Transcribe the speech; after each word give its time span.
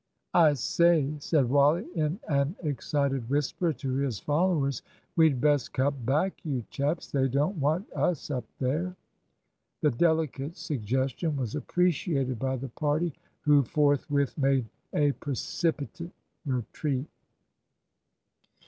"I 0.33 0.53
say," 0.53 1.13
said 1.19 1.47
Wally, 1.51 1.85
in 1.93 2.19
an 2.27 2.55
excited 2.63 3.29
whisper 3.29 3.71
to 3.71 3.93
his 3.97 4.17
followers, 4.17 4.81
"we'd 5.15 5.39
best 5.39 5.73
cut 5.73 6.07
back, 6.07 6.43
you 6.43 6.65
chaps. 6.71 7.11
They 7.11 7.27
don't 7.27 7.57
want 7.57 7.87
us 7.93 8.31
up 8.31 8.45
there." 8.57 8.95
The 9.81 9.91
delicate 9.91 10.57
suggestion 10.57 11.35
was 11.35 11.53
appreciated 11.53 12.39
by 12.39 12.55
the 12.55 12.69
party, 12.69 13.13
who 13.41 13.61
forthwith 13.61 14.35
made 14.39 14.65
a 14.91 15.11
precipitate 15.11 16.09
retreat. 16.47 17.05